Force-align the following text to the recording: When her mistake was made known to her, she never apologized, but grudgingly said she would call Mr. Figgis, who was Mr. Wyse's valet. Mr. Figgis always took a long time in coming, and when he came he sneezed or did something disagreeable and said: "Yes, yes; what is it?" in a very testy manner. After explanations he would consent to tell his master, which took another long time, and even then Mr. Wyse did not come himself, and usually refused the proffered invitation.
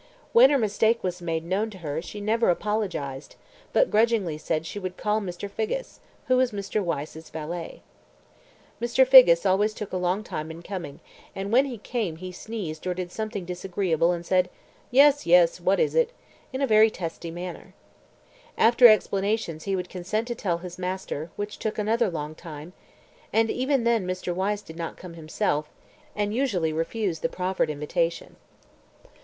When 0.33 0.49
her 0.49 0.57
mistake 0.57 1.03
was 1.03 1.21
made 1.21 1.45
known 1.45 1.69
to 1.69 1.77
her, 1.77 2.01
she 2.01 2.21
never 2.21 2.49
apologized, 2.49 3.35
but 3.71 3.91
grudgingly 3.91 4.35
said 4.39 4.65
she 4.65 4.79
would 4.79 4.97
call 4.97 5.21
Mr. 5.21 5.47
Figgis, 5.47 5.99
who 6.25 6.37
was 6.37 6.51
Mr. 6.51 6.83
Wyse's 6.83 7.29
valet. 7.29 7.83
Mr. 8.81 9.05
Figgis 9.05 9.45
always 9.45 9.75
took 9.75 9.93
a 9.93 9.97
long 9.97 10.23
time 10.23 10.49
in 10.49 10.63
coming, 10.63 11.01
and 11.35 11.51
when 11.51 11.65
he 11.65 11.77
came 11.77 12.15
he 12.15 12.31
sneezed 12.31 12.87
or 12.87 12.95
did 12.95 13.11
something 13.11 13.45
disagreeable 13.45 14.11
and 14.11 14.25
said: 14.25 14.49
"Yes, 14.89 15.27
yes; 15.27 15.61
what 15.61 15.79
is 15.79 15.93
it?" 15.93 16.09
in 16.51 16.63
a 16.63 16.65
very 16.67 16.89
testy 16.89 17.29
manner. 17.29 17.75
After 18.57 18.87
explanations 18.87 19.65
he 19.65 19.75
would 19.75 19.87
consent 19.87 20.27
to 20.29 20.33
tell 20.33 20.57
his 20.57 20.79
master, 20.79 21.29
which 21.35 21.59
took 21.59 21.77
another 21.77 22.09
long 22.09 22.33
time, 22.33 22.73
and 23.31 23.51
even 23.51 23.83
then 23.83 24.07
Mr. 24.07 24.33
Wyse 24.33 24.63
did 24.63 24.77
not 24.77 24.97
come 24.97 25.13
himself, 25.13 25.69
and 26.15 26.33
usually 26.33 26.73
refused 26.73 27.21
the 27.21 27.29
proffered 27.29 27.69
invitation. 27.69 28.37